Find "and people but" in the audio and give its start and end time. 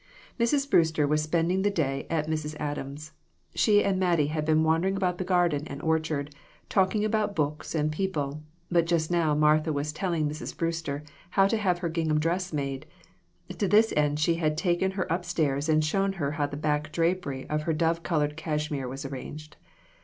7.75-8.87